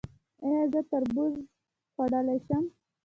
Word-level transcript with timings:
ایا 0.43 0.61
زه 0.71 0.81
تربوز 0.89 1.33
خوړلی 1.93 2.37
شم؟ 2.45 2.63